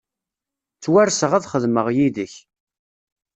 Ttwarseɣ 0.75 1.31
ad 1.33 1.47
xedmeɣ 1.51 1.87
yid-k. 1.95 2.33